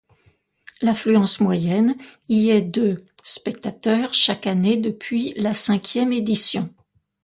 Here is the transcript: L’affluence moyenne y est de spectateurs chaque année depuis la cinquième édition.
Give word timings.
L’affluence 0.81 1.41
moyenne 1.41 1.93
y 2.27 2.49
est 2.49 2.63
de 2.63 3.05
spectateurs 3.21 4.15
chaque 4.15 4.47
année 4.47 4.75
depuis 4.77 5.35
la 5.37 5.53
cinquième 5.53 6.11
édition. 6.11 6.73